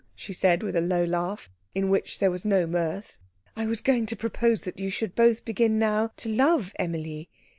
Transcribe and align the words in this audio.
she 0.15 0.33
said, 0.33 0.63
with 0.63 0.75
a 0.75 0.81
low 0.81 1.05
laugh 1.05 1.47
in 1.75 1.87
which 1.87 2.17
there 2.17 2.31
was 2.31 2.43
no 2.43 2.65
mirth. 2.65 3.19
"I 3.55 3.67
was 3.67 3.81
going 3.81 4.07
to 4.07 4.15
propose 4.15 4.63
that 4.63 4.79
you 4.79 4.89
should 4.89 5.13
both 5.13 5.45
begin 5.45 5.77
now 5.77 6.09
to 6.17 6.27
love 6.27 6.73
Emilie. 6.79 7.29